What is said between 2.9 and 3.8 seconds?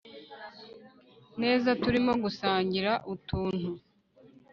utuntu